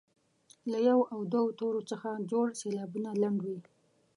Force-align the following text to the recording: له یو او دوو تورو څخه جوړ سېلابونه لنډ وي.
له 0.71 0.77
یو 0.89 0.99
او 1.13 1.19
دوو 1.33 1.55
تورو 1.59 1.81
څخه 1.91 2.09
جوړ 2.31 2.47
سېلابونه 2.61 3.09
لنډ 3.21 3.39
وي. 3.47 3.59